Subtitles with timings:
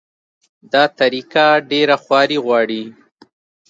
[0.71, 2.83] دا طریقه ډېره خواري غواړي.